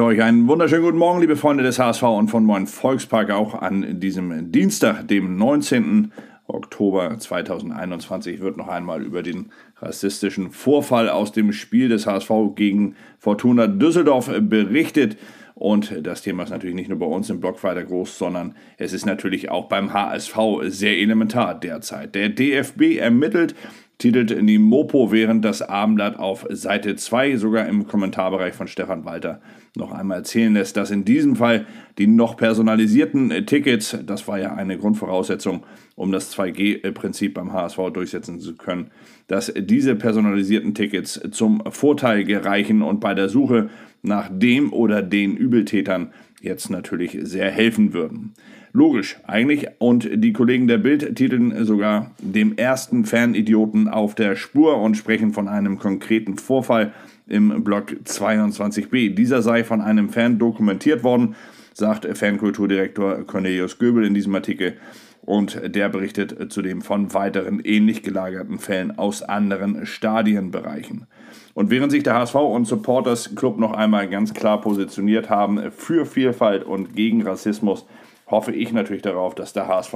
wünsche 0.00 0.16
euch 0.18 0.22
einen 0.22 0.48
wunderschönen 0.48 0.82
guten 0.82 0.96
Morgen, 0.96 1.20
liebe 1.20 1.36
Freunde 1.36 1.62
des 1.62 1.78
HSV 1.78 2.02
und 2.04 2.28
von 2.28 2.42
Moin 2.42 2.66
Volkspark 2.66 3.30
auch 3.32 3.52
an 3.52 4.00
diesem 4.00 4.50
Dienstag, 4.50 5.06
dem 5.06 5.36
19. 5.36 6.10
Oktober 6.46 7.18
2021 7.18 8.40
wird 8.40 8.56
noch 8.56 8.68
einmal 8.68 9.02
über 9.02 9.22
den 9.22 9.52
rassistischen 9.76 10.52
Vorfall 10.52 11.10
aus 11.10 11.32
dem 11.32 11.52
Spiel 11.52 11.90
des 11.90 12.06
HSV 12.06 12.30
gegen 12.54 12.96
Fortuna 13.18 13.66
Düsseldorf 13.66 14.30
berichtet. 14.40 15.18
Und 15.54 15.94
das 16.02 16.22
Thema 16.22 16.44
ist 16.44 16.50
natürlich 16.50 16.76
nicht 16.76 16.88
nur 16.88 16.98
bei 16.98 17.04
uns 17.04 17.28
im 17.28 17.38
Blog 17.38 17.62
weiter 17.62 17.84
groß, 17.84 18.16
sondern 18.16 18.54
es 18.78 18.94
ist 18.94 19.04
natürlich 19.04 19.50
auch 19.50 19.68
beim 19.68 19.92
HSV 19.92 20.34
sehr 20.68 20.96
elementar 20.96 21.60
derzeit. 21.60 22.14
Der 22.14 22.30
DFB 22.30 22.96
ermittelt 22.96 23.54
titelt 24.00 24.34
die 24.48 24.58
Mopo, 24.58 25.12
während 25.12 25.44
das 25.44 25.62
Abendblatt 25.62 26.18
auf 26.18 26.46
Seite 26.50 26.96
2 26.96 27.36
sogar 27.36 27.68
im 27.68 27.86
Kommentarbereich 27.86 28.54
von 28.54 28.66
Stefan 28.66 29.04
Walter 29.04 29.40
noch 29.76 29.92
einmal 29.92 30.18
erzählen 30.18 30.52
lässt, 30.52 30.76
dass 30.76 30.90
in 30.90 31.04
diesem 31.04 31.36
Fall 31.36 31.66
die 31.98 32.06
noch 32.06 32.36
personalisierten 32.36 33.46
Tickets, 33.46 33.96
das 34.04 34.26
war 34.26 34.40
ja 34.40 34.54
eine 34.54 34.78
Grundvoraussetzung, 34.78 35.64
um 35.94 36.10
das 36.10 36.36
2G-Prinzip 36.36 37.34
beim 37.34 37.52
HSV 37.52 37.78
durchsetzen 37.92 38.40
zu 38.40 38.56
können, 38.56 38.90
dass 39.28 39.52
diese 39.54 39.94
personalisierten 39.94 40.74
Tickets 40.74 41.20
zum 41.30 41.62
Vorteil 41.70 42.24
gereichen 42.24 42.82
und 42.82 43.00
bei 43.00 43.14
der 43.14 43.28
Suche 43.28 43.68
nach 44.02 44.30
dem 44.32 44.72
oder 44.72 45.02
den 45.02 45.36
Übeltätern 45.36 46.10
jetzt 46.40 46.70
natürlich 46.70 47.18
sehr 47.22 47.50
helfen 47.50 47.92
würden. 47.92 48.32
Logisch, 48.72 49.18
eigentlich. 49.26 49.66
Und 49.78 50.08
die 50.12 50.32
Kollegen 50.32 50.68
der 50.68 50.78
Bild 50.78 51.16
titeln 51.16 51.64
sogar 51.64 52.12
dem 52.20 52.56
ersten 52.56 53.04
Fanidioten 53.04 53.88
auf 53.88 54.14
der 54.14 54.36
Spur 54.36 54.80
und 54.80 54.96
sprechen 54.96 55.32
von 55.32 55.48
einem 55.48 55.78
konkreten 55.78 56.38
Vorfall 56.38 56.92
im 57.26 57.64
Block 57.64 57.92
22b. 58.04 59.14
Dieser 59.14 59.42
sei 59.42 59.64
von 59.64 59.80
einem 59.80 60.08
Fan 60.08 60.38
dokumentiert 60.38 61.02
worden, 61.02 61.34
sagt 61.74 62.06
Fankulturdirektor 62.16 63.24
Cornelius 63.26 63.78
Göbel 63.78 64.04
in 64.04 64.14
diesem 64.14 64.34
Artikel. 64.34 64.74
Und 65.22 65.60
der 65.74 65.88
berichtet 65.88 66.52
zudem 66.52 66.82
von 66.82 67.12
weiteren 67.12 67.60
ähnlich 67.60 68.02
gelagerten 68.02 68.58
Fällen 68.58 68.98
aus 68.98 69.22
anderen 69.22 69.86
Stadienbereichen. 69.86 71.06
Und 71.54 71.70
während 71.70 71.92
sich 71.92 72.02
der 72.02 72.14
HSV 72.14 72.36
und 72.36 72.66
Supporters 72.66 73.34
Club 73.34 73.58
noch 73.58 73.72
einmal 73.72 74.08
ganz 74.08 74.32
klar 74.32 74.60
positioniert 74.60 75.28
haben 75.28 75.70
für 75.72 76.06
Vielfalt 76.06 76.64
und 76.64 76.94
gegen 76.94 77.22
Rassismus, 77.22 77.86
hoffe 78.30 78.52
ich 78.52 78.72
natürlich 78.72 79.02
darauf, 79.02 79.34
dass 79.34 79.52
der 79.52 79.68
HSV 79.68 79.94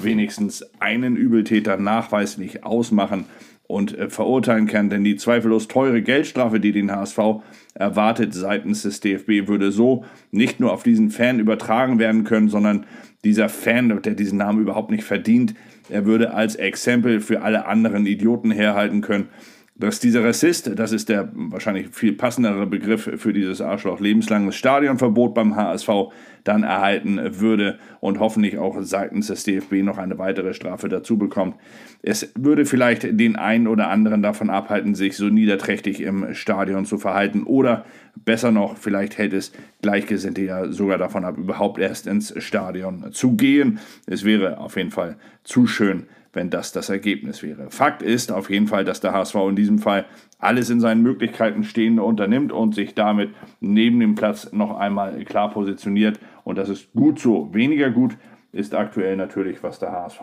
wenigstens 0.00 0.64
einen 0.80 1.16
Übeltäter 1.16 1.76
nachweislich 1.76 2.64
ausmachen 2.64 3.26
und 3.66 3.96
äh, 3.96 4.10
verurteilen 4.10 4.66
kann, 4.66 4.90
denn 4.90 5.04
die 5.04 5.16
zweifellos 5.16 5.68
teure 5.68 6.02
Geldstrafe, 6.02 6.60
die 6.60 6.72
den 6.72 6.92
HSV 6.92 7.18
erwartet 7.74 8.34
seitens 8.34 8.82
des 8.82 9.00
DFB, 9.00 9.48
würde 9.48 9.72
so 9.72 10.04
nicht 10.30 10.60
nur 10.60 10.72
auf 10.72 10.82
diesen 10.82 11.10
Fan 11.10 11.38
übertragen 11.40 11.98
werden 11.98 12.24
können, 12.24 12.48
sondern 12.48 12.86
dieser 13.24 13.48
Fan, 13.48 14.00
der 14.02 14.14
diesen 14.14 14.38
Namen 14.38 14.60
überhaupt 14.60 14.90
nicht 14.90 15.04
verdient, 15.04 15.54
er 15.88 16.06
würde 16.06 16.34
als 16.34 16.56
Exempel 16.56 17.20
für 17.20 17.42
alle 17.42 17.66
anderen 17.66 18.06
Idioten 18.06 18.50
herhalten 18.50 19.00
können 19.00 19.28
dass 19.76 19.98
dieser 19.98 20.22
Rassist, 20.24 20.70
das 20.78 20.92
ist 20.92 21.08
der 21.08 21.30
wahrscheinlich 21.34 21.88
viel 21.90 22.12
passendere 22.12 22.64
Begriff 22.64 23.10
für 23.16 23.32
dieses 23.32 23.60
Arschloch, 23.60 23.98
lebenslanges 23.98 24.54
Stadionverbot 24.54 25.34
beim 25.34 25.56
HSV 25.56 25.88
dann 26.44 26.62
erhalten 26.62 27.18
würde 27.40 27.78
und 27.98 28.20
hoffentlich 28.20 28.58
auch 28.58 28.76
seitens 28.82 29.26
des 29.26 29.42
DFB 29.42 29.82
noch 29.82 29.98
eine 29.98 30.16
weitere 30.18 30.54
Strafe 30.54 30.88
dazu 30.88 31.18
bekommt. 31.18 31.56
Es 32.02 32.32
würde 32.38 32.66
vielleicht 32.66 33.18
den 33.18 33.34
einen 33.34 33.66
oder 33.66 33.88
anderen 33.88 34.22
davon 34.22 34.48
abhalten, 34.48 34.94
sich 34.94 35.16
so 35.16 35.26
niederträchtig 35.26 36.00
im 36.02 36.34
Stadion 36.34 36.84
zu 36.84 36.98
verhalten 36.98 37.42
oder 37.42 37.84
besser 38.24 38.52
noch, 38.52 38.76
vielleicht 38.76 39.18
hält 39.18 39.32
es 39.32 39.50
Gleichgesinnte 39.82 40.42
ja 40.42 40.70
sogar 40.70 40.98
davon 40.98 41.24
ab, 41.24 41.36
überhaupt 41.36 41.80
erst 41.80 42.06
ins 42.06 42.32
Stadion 42.44 43.12
zu 43.12 43.32
gehen. 43.32 43.80
Es 44.06 44.24
wäre 44.24 44.58
auf 44.58 44.76
jeden 44.76 44.92
Fall 44.92 45.16
zu 45.42 45.66
schön, 45.66 46.04
wenn 46.34 46.50
das 46.50 46.72
das 46.72 46.88
Ergebnis 46.88 47.42
wäre. 47.42 47.70
Fakt 47.70 48.02
ist 48.02 48.32
auf 48.32 48.50
jeden 48.50 48.66
Fall, 48.66 48.84
dass 48.84 49.00
der 49.00 49.12
HSV 49.12 49.34
in 49.48 49.56
diesem 49.56 49.78
Fall 49.78 50.04
alles 50.38 50.70
in 50.70 50.80
seinen 50.80 51.02
Möglichkeiten 51.02 51.64
Stehende 51.64 52.02
unternimmt 52.02 52.52
und 52.52 52.74
sich 52.74 52.94
damit 52.94 53.30
neben 53.60 54.00
dem 54.00 54.14
Platz 54.14 54.52
noch 54.52 54.76
einmal 54.76 55.24
klar 55.24 55.50
positioniert. 55.50 56.18
Und 56.44 56.58
das 56.58 56.68
ist 56.68 56.92
gut 56.92 57.18
so. 57.18 57.52
Weniger 57.54 57.90
gut 57.90 58.16
ist 58.52 58.74
aktuell 58.74 59.16
natürlich, 59.16 59.62
was 59.62 59.78
der 59.78 59.92
HSV 59.92 60.22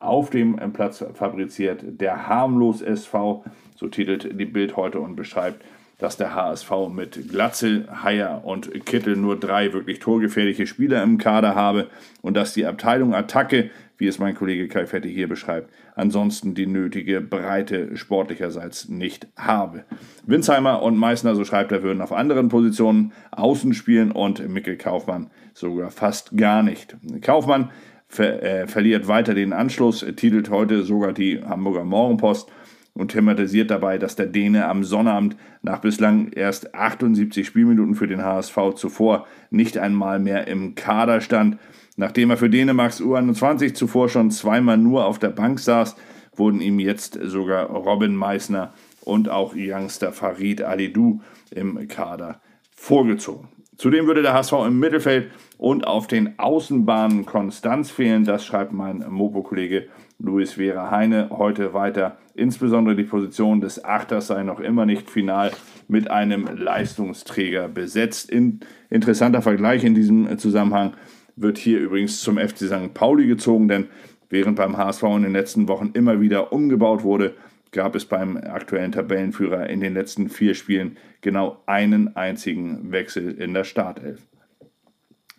auf 0.00 0.30
dem 0.30 0.56
Platz 0.72 1.04
fabriziert. 1.14 1.84
Der 2.00 2.26
harmlos 2.26 2.82
SV, 2.82 3.44
so 3.76 3.88
titelt 3.88 4.38
die 4.38 4.46
Bild 4.46 4.76
heute 4.76 5.00
und 5.00 5.16
beschreibt, 5.16 5.64
dass 5.98 6.16
der 6.16 6.34
HSV 6.34 6.70
mit 6.92 7.28
Glatzel, 7.28 7.88
Haier 8.02 8.42
und 8.44 8.84
Kittel 8.86 9.16
nur 9.16 9.38
drei 9.38 9.72
wirklich 9.72 9.98
torgefährliche 9.98 10.66
Spieler 10.66 11.02
im 11.02 11.18
Kader 11.18 11.54
habe 11.54 11.88
und 12.22 12.36
dass 12.36 12.54
die 12.54 12.66
Abteilung 12.66 13.14
Attacke 13.14 13.70
wie 13.98 14.06
es 14.06 14.20
mein 14.20 14.36
Kollege 14.36 14.68
Kai 14.68 14.86
Fette 14.86 15.08
hier 15.08 15.28
beschreibt, 15.28 15.70
ansonsten 15.96 16.54
die 16.54 16.66
nötige 16.66 17.20
Breite 17.20 17.96
sportlicherseits 17.96 18.88
nicht 18.88 19.26
habe. 19.36 19.84
Winsheimer 20.24 20.82
und 20.82 20.96
Meißner, 20.96 21.34
so 21.34 21.44
schreibt 21.44 21.72
er, 21.72 21.82
würden 21.82 22.00
auf 22.00 22.12
anderen 22.12 22.48
Positionen 22.48 23.12
außen 23.32 23.74
spielen 23.74 24.12
und 24.12 24.48
Mikkel 24.48 24.76
Kaufmann 24.76 25.30
sogar 25.52 25.90
fast 25.90 26.36
gar 26.36 26.62
nicht. 26.62 26.96
Kaufmann 27.20 27.70
ver 28.06 28.42
äh, 28.42 28.66
verliert 28.68 29.08
weiter 29.08 29.34
den 29.34 29.52
Anschluss, 29.52 30.06
titelt 30.16 30.48
heute 30.48 30.84
sogar 30.84 31.12
die 31.12 31.42
Hamburger 31.42 31.84
Morgenpost 31.84 32.50
und 32.98 33.12
thematisiert 33.12 33.70
dabei, 33.70 33.96
dass 33.96 34.16
der 34.16 34.26
Däne 34.26 34.66
am 34.66 34.84
Sonnabend 34.84 35.36
nach 35.62 35.80
bislang 35.80 36.32
erst 36.32 36.74
78 36.74 37.46
Spielminuten 37.46 37.94
für 37.94 38.08
den 38.08 38.24
HSV 38.24 38.74
zuvor 38.74 39.26
nicht 39.50 39.78
einmal 39.78 40.18
mehr 40.18 40.48
im 40.48 40.74
Kader 40.74 41.20
stand. 41.20 41.58
Nachdem 41.96 42.30
er 42.30 42.36
für 42.36 42.50
Dänemarks 42.50 43.00
U21 43.00 43.74
zuvor 43.74 44.08
schon 44.08 44.30
zweimal 44.30 44.76
nur 44.76 45.04
auf 45.04 45.18
der 45.18 45.30
Bank 45.30 45.60
saß, 45.60 45.96
wurden 46.34 46.60
ihm 46.60 46.78
jetzt 46.78 47.18
sogar 47.22 47.66
Robin 47.70 48.14
Meissner 48.14 48.72
und 49.02 49.28
auch 49.28 49.54
Youngster 49.56 50.12
Farid 50.12 50.62
Alidou 50.62 51.20
im 51.50 51.88
Kader 51.88 52.40
vorgezogen. 52.74 53.48
Zudem 53.78 54.08
würde 54.08 54.22
der 54.22 54.34
HSV 54.34 54.54
im 54.66 54.80
Mittelfeld 54.80 55.30
und 55.56 55.86
auf 55.86 56.08
den 56.08 56.36
Außenbahnen 56.36 57.24
Konstanz 57.26 57.92
fehlen. 57.92 58.24
Das 58.24 58.44
schreibt 58.44 58.72
mein 58.72 59.04
Mopo-Kollege 59.08 59.86
Luis 60.18 60.54
Vera 60.54 60.90
Heine 60.90 61.30
heute 61.30 61.74
weiter. 61.74 62.18
Insbesondere 62.34 62.96
die 62.96 63.04
Position 63.04 63.60
des 63.60 63.84
Achters 63.84 64.26
sei 64.26 64.42
noch 64.42 64.58
immer 64.58 64.84
nicht 64.84 65.08
final 65.08 65.52
mit 65.86 66.10
einem 66.10 66.48
Leistungsträger 66.56 67.68
besetzt. 67.68 68.28
In, 68.30 68.58
interessanter 68.90 69.42
Vergleich 69.42 69.84
in 69.84 69.94
diesem 69.94 70.36
Zusammenhang 70.38 70.94
wird 71.36 71.56
hier 71.56 71.78
übrigens 71.78 72.20
zum 72.20 72.36
FC 72.36 72.66
St. 72.66 72.94
Pauli 72.94 73.28
gezogen, 73.28 73.68
denn 73.68 73.86
während 74.28 74.56
beim 74.56 74.76
HSV 74.76 75.04
in 75.04 75.22
den 75.22 75.32
letzten 75.32 75.68
Wochen 75.68 75.90
immer 75.94 76.20
wieder 76.20 76.52
umgebaut 76.52 77.04
wurde, 77.04 77.34
gab 77.72 77.94
es 77.94 78.04
beim 78.04 78.36
aktuellen 78.36 78.92
Tabellenführer 78.92 79.68
in 79.68 79.80
den 79.80 79.94
letzten 79.94 80.28
vier 80.28 80.54
Spielen 80.54 80.96
genau 81.20 81.62
einen 81.66 82.16
einzigen 82.16 82.92
Wechsel 82.92 83.32
in 83.32 83.54
der 83.54 83.64
Startelf. 83.64 84.26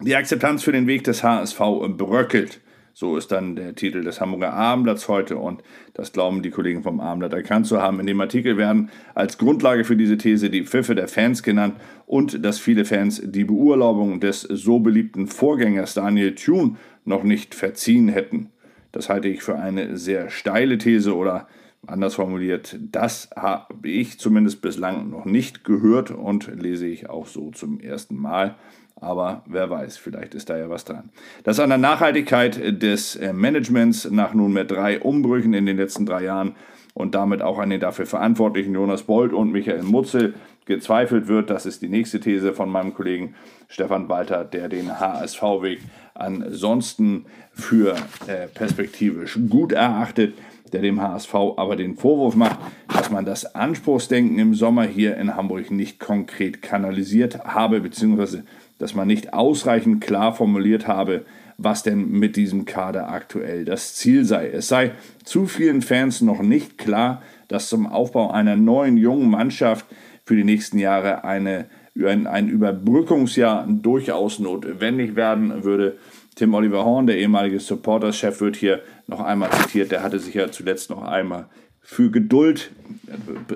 Die 0.02 0.16
Akzeptanz 0.16 0.64
für 0.64 0.72
den 0.72 0.88
Weg 0.88 1.04
des 1.04 1.24
HSV 1.24 1.60
bröckelt. 1.98 2.62
So 2.94 3.16
ist 3.16 3.32
dann 3.32 3.56
der 3.56 3.76
Titel 3.76 4.04
des 4.04 4.20
Hamburger 4.20 4.54
Abendblatts 4.54 5.08
heute 5.08 5.38
und 5.38 5.64
das 5.94 6.12
glauben 6.12 6.42
die 6.42 6.50
Kollegen 6.50 6.84
vom 6.84 7.00
Abendblatt 7.00 7.34
erkannt 7.34 7.68
zu 7.68 7.82
haben. 7.82 8.00
In 8.00 8.08
dem 8.08 8.20
Artikel 8.20 8.58
werden 8.58 8.90
als 9.16 9.38
Grundlage 9.38 9.86
für 9.86 9.96
diese 9.96 10.18
These 10.18 10.50
die 10.50 10.66
Pfiffe 10.66 10.96
der 10.96 11.08
Fans 11.08 11.44
genannt 11.44 11.76
und 12.06 12.44
dass 12.44 12.60
viele 12.60 12.86
Fans 12.86 13.22
die 13.24 13.46
Beurlaubung 13.46 14.20
des 14.20 14.42
so 14.42 14.80
beliebten 14.80 15.28
Vorgängers 15.28 15.94
Daniel 15.94 16.36
Thune 16.36 16.76
noch 17.06 17.24
nicht 17.24 17.56
verziehen 17.56 18.10
hätten. 18.10 18.52
Das 18.92 19.10
halte 19.10 19.28
ich 19.28 19.44
für 19.44 19.58
eine 19.58 19.98
sehr 19.98 20.30
steile 20.30 20.78
These 20.78 21.16
oder 21.16 21.48
anders 21.88 22.16
formuliert, 22.16 22.78
das 22.80 23.30
habe 23.36 23.88
ich 23.88 24.20
zumindest 24.20 24.62
bislang 24.62 25.10
noch 25.10 25.26
nicht 25.26 25.64
gehört 25.64 26.12
und 26.12 26.52
lese 26.62 26.88
ich 26.88 27.10
auch 27.10 27.28
so 27.28 27.52
zum 27.52 27.80
ersten 27.80 28.16
Mal. 28.16 28.56
Aber 29.02 29.44
wer 29.46 29.70
weiß, 29.70 29.98
vielleicht 29.98 30.36
ist 30.36 30.50
da 30.50 30.58
ja 30.58 30.70
was 30.70 30.84
dran. 30.84 31.10
Das 31.44 31.60
an 31.60 31.70
der 31.70 31.78
Nachhaltigkeit 31.78 32.82
des 32.82 33.16
äh, 33.16 33.32
Managements 33.32 34.10
nach 34.12 34.34
nunmehr 34.34 34.66
drei 34.66 35.00
Umbrüchen 35.00 35.54
in 35.54 35.66
den 35.66 35.78
letzten 35.78 36.06
drei 36.06 36.24
Jahren 36.24 36.56
und 36.94 37.16
damit 37.16 37.42
auch 37.42 37.60
an 37.60 37.70
den 37.70 37.80
dafür 37.80 38.06
verantwortlichen 38.06 38.74
Jonas 38.74 39.04
Bold 39.04 39.32
und 39.32 39.54
Michael 39.54 39.84
Mutzel 39.84 40.34
gezweifelt 40.66 41.28
wird. 41.28 41.50
Das 41.50 41.66
ist 41.66 41.82
die 41.82 41.88
nächste 41.88 42.20
These 42.20 42.54
von 42.54 42.70
meinem 42.70 42.94
Kollegen 42.94 43.36
Stefan 43.70 44.10
Walter, 44.10 44.44
der 44.44 44.68
den 44.68 45.00
HSV-Weg 45.00 45.80
ansonsten 46.14 47.26
für 47.54 47.96
äh, 48.28 48.48
perspektivisch 48.48 49.40
gut 49.50 49.72
erachtet, 49.72 50.34
der 50.74 50.82
dem 50.82 51.02
HSV 51.02 51.34
aber 51.58 51.76
den 51.76 51.96
Vorwurf 51.96 52.36
macht, 52.36 52.60
dass 52.88 53.10
man 53.10 53.26
das 53.26 53.56
Anspruchsdenken 53.56 54.40
im 54.40 54.54
Sommer 54.54 54.84
hier 54.84 55.18
in 55.18 55.36
Hamburg 55.36 55.72
nicht 55.72 56.00
konkret 56.00 56.62
kanalisiert 56.62 57.44
habe, 57.46 57.82
beziehungsweise 57.82 58.44
dass 58.78 58.96
man 58.96 59.08
nicht 59.08 59.34
ausreichend 59.34 60.02
klar 60.02 60.34
formuliert 60.34 60.88
habe, 60.88 61.26
was 61.58 61.84
denn 61.84 62.10
mit 62.10 62.38
diesem 62.38 62.66
Kader 62.66 63.10
aktuell 63.10 63.66
das 63.66 63.96
Ziel 63.96 64.24
sei. 64.24 64.48
Es 64.48 64.70
sei 64.70 64.92
zu 65.26 65.46
vielen 65.46 65.82
Fans 65.82 66.22
noch 66.22 66.42
nicht 66.42 66.78
klar, 66.78 67.22
dass 67.50 67.68
zum 67.68 67.88
Aufbau 67.88 68.32
einer 68.32 68.56
neuen 68.56 68.96
jungen 68.96 69.30
Mannschaft 69.30 69.86
für 70.24 70.36
die 70.36 70.46
nächsten 70.46 70.80
Jahre 70.80 71.26
eine 71.26 71.66
ein, 72.06 72.28
ein 72.28 72.50
Überbrückungsjahr 72.50 73.68
durchaus 73.68 74.40
notwendig 74.40 75.16
werden 75.16 75.64
würde. 75.64 75.98
Tim 76.36 76.54
Oliver 76.54 76.86
Horn, 76.86 77.08
der 77.08 77.18
ehemalige 77.18 77.60
Supporters-Chef, 77.60 78.40
wird 78.40 78.56
hier 78.56 78.82
noch 79.10 79.20
einmal 79.20 79.52
zitiert. 79.52 79.92
Der 79.92 80.04
hatte 80.04 80.20
sich 80.20 80.34
ja 80.34 80.52
zuletzt 80.52 80.90
noch 80.90 81.04
einmal 81.04 81.50
für 81.82 82.12
Geduld 82.12 82.72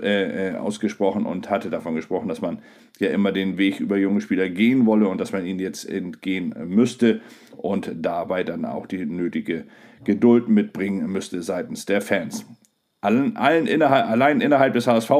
äh, 0.01 0.49
äh, 0.49 0.55
ausgesprochen 0.55 1.25
und 1.25 1.49
hatte 1.49 1.69
davon 1.69 1.95
gesprochen, 1.95 2.27
dass 2.27 2.41
man 2.41 2.59
ja 2.99 3.09
immer 3.09 3.31
den 3.31 3.57
Weg 3.57 3.79
über 3.79 3.97
junge 3.97 4.21
Spieler 4.21 4.49
gehen 4.49 4.85
wolle 4.85 5.07
und 5.07 5.19
dass 5.19 5.31
man 5.31 5.45
ihn 5.45 5.59
jetzt 5.59 5.87
entgehen 5.87 6.53
müsste 6.65 7.21
und 7.57 7.91
dabei 7.93 8.43
dann 8.43 8.65
auch 8.65 8.87
die 8.87 9.05
nötige 9.05 9.65
Geduld 10.03 10.49
mitbringen 10.49 11.11
müsste 11.11 11.43
seitens 11.43 11.85
der 11.85 12.01
Fans. 12.01 12.45
Allen, 13.01 13.35
allen 13.35 13.67
innerhalb, 13.67 14.09
allein 14.09 14.39
innerhalb 14.39 14.73
des 14.73 14.87
HSV 14.87 15.11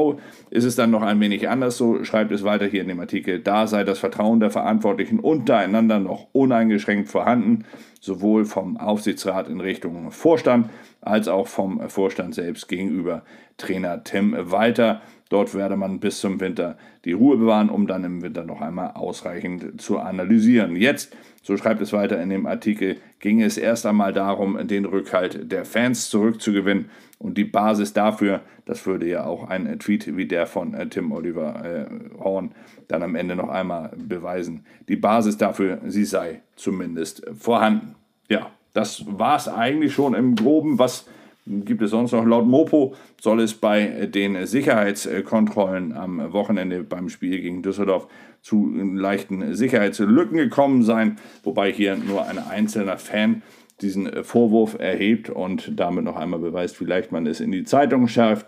ist 0.48 0.64
es 0.64 0.74
dann 0.74 0.90
noch 0.90 1.02
ein 1.02 1.20
wenig 1.20 1.50
anders, 1.50 1.76
so 1.76 2.02
schreibt 2.02 2.32
es 2.32 2.42
weiter 2.42 2.64
hier 2.64 2.80
in 2.80 2.88
dem 2.88 2.98
Artikel. 2.98 3.40
Da 3.40 3.66
sei 3.66 3.84
das 3.84 3.98
Vertrauen 3.98 4.40
der 4.40 4.50
Verantwortlichen 4.50 5.20
untereinander 5.20 6.00
noch 6.00 6.28
uneingeschränkt 6.32 7.10
vorhanden, 7.10 7.66
sowohl 8.04 8.44
vom 8.44 8.76
Aufsichtsrat 8.76 9.48
in 9.48 9.60
Richtung 9.60 10.10
Vorstand 10.10 10.68
als 11.00 11.26
auch 11.26 11.48
vom 11.48 11.88
Vorstand 11.88 12.34
selbst 12.34 12.68
gegenüber 12.68 13.22
Trainer 13.56 14.04
Tim 14.04 14.36
Walter. 14.38 15.00
Dort 15.30 15.54
werde 15.54 15.76
man 15.76 16.00
bis 16.00 16.20
zum 16.20 16.38
Winter 16.38 16.76
die 17.06 17.12
Ruhe 17.12 17.38
bewahren, 17.38 17.70
um 17.70 17.86
dann 17.86 18.04
im 18.04 18.20
Winter 18.20 18.44
noch 18.44 18.60
einmal 18.60 18.90
ausreichend 18.90 19.80
zu 19.80 19.98
analysieren. 19.98 20.76
Jetzt, 20.76 21.16
so 21.42 21.56
schreibt 21.56 21.80
es 21.80 21.94
weiter 21.94 22.20
in 22.20 22.28
dem 22.28 22.46
Artikel, 22.46 22.98
ging 23.20 23.40
es 23.40 23.56
erst 23.56 23.86
einmal 23.86 24.12
darum, 24.12 24.66
den 24.68 24.84
Rückhalt 24.84 25.50
der 25.50 25.64
Fans 25.64 26.10
zurückzugewinnen 26.10 26.90
und 27.18 27.38
die 27.38 27.44
Basis 27.44 27.94
dafür, 27.94 28.42
das 28.66 28.86
würde 28.86 29.08
ja 29.08 29.24
auch 29.24 29.48
ein 29.48 29.78
Tweet 29.78 30.14
wie 30.14 30.26
der 30.26 30.46
von 30.46 30.74
äh, 30.74 30.86
Tim 30.88 31.10
Oliver 31.10 31.64
äh, 31.64 32.18
Horn 32.18 32.54
dann 32.88 33.02
am 33.02 33.14
Ende 33.14 33.34
noch 33.34 33.48
einmal 33.48 33.92
beweisen. 33.96 34.66
Die 34.88 34.96
Basis 34.96 35.38
dafür, 35.38 35.80
sie 35.86 36.04
sei 36.04 36.42
zumindest 36.56 37.22
vorhanden. 37.38 37.94
Ja, 38.28 38.50
das 38.72 39.04
war 39.06 39.36
es 39.36 39.48
eigentlich 39.48 39.92
schon 39.92 40.14
im 40.14 40.34
Groben. 40.34 40.78
Was 40.78 41.06
gibt 41.46 41.82
es 41.82 41.90
sonst 41.90 42.12
noch? 42.12 42.24
Laut 42.24 42.46
Mopo 42.46 42.94
soll 43.20 43.40
es 43.40 43.54
bei 43.54 44.06
den 44.06 44.46
Sicherheitskontrollen 44.46 45.92
am 45.92 46.32
Wochenende 46.32 46.82
beim 46.82 47.08
Spiel 47.08 47.40
gegen 47.40 47.62
Düsseldorf 47.62 48.08
zu 48.42 48.70
leichten 48.74 49.54
Sicherheitslücken 49.54 50.36
gekommen 50.36 50.82
sein, 50.82 51.16
wobei 51.42 51.72
hier 51.72 51.96
nur 51.96 52.26
ein 52.26 52.38
einzelner 52.38 52.98
Fan 52.98 53.42
diesen 53.80 54.24
Vorwurf 54.24 54.78
erhebt 54.78 55.30
und 55.30 55.72
damit 55.78 56.04
noch 56.04 56.16
einmal 56.16 56.40
beweist, 56.40 56.80
wie 56.80 56.84
leicht 56.84 57.12
man 57.12 57.26
es 57.26 57.40
in 57.40 57.52
die 57.52 57.64
Zeitung 57.64 58.08
schärft. 58.08 58.46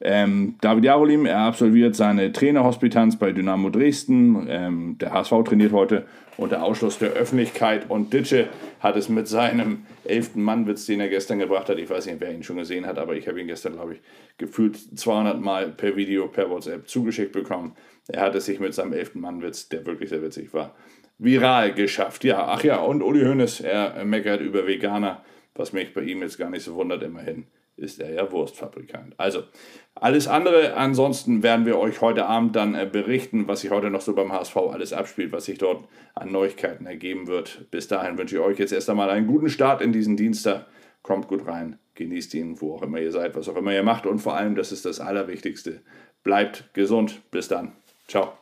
Ähm, 0.00 0.54
David 0.60 0.84
Jarolim, 0.84 1.26
er 1.26 1.38
absolviert 1.38 1.96
seine 1.96 2.30
Trainerhospitanz 2.30 3.18
bei 3.18 3.32
Dynamo 3.32 3.68
Dresden. 3.68 4.46
Ähm, 4.48 4.96
der 4.98 5.12
HSV 5.12 5.32
trainiert 5.44 5.72
heute 5.72 6.06
unter 6.36 6.62
Ausschluss 6.62 6.98
der 6.98 7.10
Öffentlichkeit 7.10 7.90
und 7.90 8.12
Ditsche 8.12 8.48
hat 8.78 8.94
es 8.94 9.08
mit 9.08 9.26
seinem 9.26 9.86
elften 10.04 10.40
Mannwitz, 10.40 10.86
den 10.86 11.00
er 11.00 11.08
gestern 11.08 11.40
gebracht 11.40 11.68
hat, 11.68 11.78
ich 11.78 11.90
weiß 11.90 12.06
nicht, 12.06 12.20
wer 12.20 12.32
ihn 12.32 12.44
schon 12.44 12.58
gesehen 12.58 12.86
hat, 12.86 12.96
aber 12.96 13.16
ich 13.16 13.26
habe 13.26 13.40
ihn 13.40 13.48
gestern, 13.48 13.72
glaube 13.72 13.94
ich, 13.94 14.00
gefühlt 14.38 14.76
200 14.76 15.40
Mal 15.40 15.70
per 15.70 15.96
Video, 15.96 16.28
per 16.28 16.48
WhatsApp 16.48 16.88
zugeschickt 16.88 17.32
bekommen. 17.32 17.72
Er 18.06 18.22
hat 18.22 18.36
es 18.36 18.46
sich 18.46 18.60
mit 18.60 18.74
seinem 18.74 18.92
elften 18.92 19.20
Mannwitz, 19.20 19.68
der 19.68 19.84
wirklich 19.84 20.10
sehr 20.10 20.22
witzig 20.22 20.54
war, 20.54 20.76
viral 21.18 21.74
geschafft. 21.74 22.22
Ja, 22.22 22.46
ach 22.46 22.62
ja, 22.62 22.76
und 22.76 23.02
Uli 23.02 23.24
Hoeneß, 23.24 23.60
er 23.60 24.04
meckert 24.04 24.40
über 24.40 24.64
Veganer, 24.64 25.24
was 25.56 25.72
mich 25.72 25.92
bei 25.92 26.02
ihm 26.02 26.22
jetzt 26.22 26.38
gar 26.38 26.50
nicht 26.50 26.62
so 26.62 26.76
wundert, 26.76 27.02
immerhin 27.02 27.46
ist 27.78 28.00
er 28.00 28.12
ja 28.12 28.30
Wurstfabrikant. 28.30 29.14
Also, 29.16 29.44
alles 29.94 30.28
andere, 30.28 30.74
ansonsten 30.74 31.42
werden 31.42 31.66
wir 31.66 31.78
euch 31.78 32.00
heute 32.00 32.26
Abend 32.26 32.54
dann 32.56 32.74
äh, 32.74 32.88
berichten, 32.90 33.48
was 33.48 33.62
sich 33.62 33.70
heute 33.70 33.90
noch 33.90 34.00
so 34.00 34.14
beim 34.14 34.32
HSV 34.32 34.56
alles 34.56 34.92
abspielt, 34.92 35.32
was 35.32 35.46
sich 35.46 35.58
dort 35.58 35.88
an 36.14 36.30
Neuigkeiten 36.30 36.86
ergeben 36.86 37.26
wird. 37.26 37.70
Bis 37.70 37.88
dahin 37.88 38.18
wünsche 38.18 38.36
ich 38.36 38.42
euch 38.42 38.58
jetzt 38.58 38.72
erst 38.72 38.90
einmal 38.90 39.10
einen 39.10 39.26
guten 39.26 39.48
Start 39.48 39.82
in 39.82 39.92
diesen 39.92 40.16
Dienstag. 40.16 40.66
Kommt 41.02 41.28
gut 41.28 41.46
rein, 41.46 41.78
genießt 41.94 42.34
ihn, 42.34 42.60
wo 42.60 42.74
auch 42.74 42.82
immer 42.82 43.00
ihr 43.00 43.12
seid, 43.12 43.34
was 43.36 43.48
auch 43.48 43.56
immer 43.56 43.72
ihr 43.72 43.82
macht 43.82 44.06
und 44.06 44.18
vor 44.18 44.36
allem, 44.36 44.54
das 44.54 44.72
ist 44.72 44.84
das 44.84 45.00
Allerwichtigste, 45.00 45.80
bleibt 46.22 46.72
gesund. 46.74 47.22
Bis 47.30 47.48
dann. 47.48 47.72
Ciao. 48.06 48.32